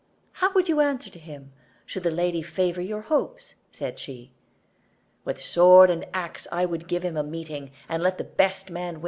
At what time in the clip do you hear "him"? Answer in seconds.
1.19-1.53, 7.05-7.17